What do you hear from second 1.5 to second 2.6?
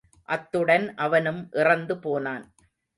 இறந்து போனான்.